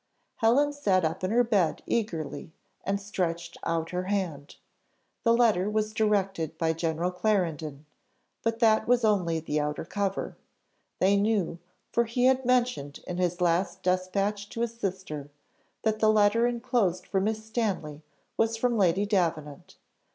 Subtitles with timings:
[0.37, 2.51] Helen sat up in her bed eagerly,
[2.83, 4.55] and stretched out her hand.
[5.21, 7.85] The letter was directed by General Clarendon,
[8.41, 10.35] but that was only the outer cover,
[10.97, 11.59] they knew,
[11.91, 15.29] for he had mentioned in his last dispatch to his sister,
[15.83, 18.01] that the letter enclosed for Miss Stanley
[18.37, 19.75] was from Lady Davenant.